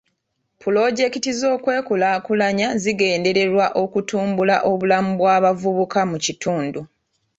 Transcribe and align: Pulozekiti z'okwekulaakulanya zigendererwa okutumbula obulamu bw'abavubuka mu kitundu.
Pulozekiti 0.61 1.31
z'okwekulaakulanya 1.39 2.67
zigendererwa 2.81 3.65
okutumbula 3.83 4.55
obulamu 4.71 5.11
bw'abavubuka 5.19 5.99
mu 6.11 6.17
kitundu. 6.25 6.81